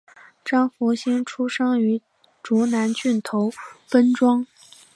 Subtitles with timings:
[0.43, 2.01] 张福兴出生于
[2.41, 3.51] 竹南郡头
[3.85, 4.47] 分庄。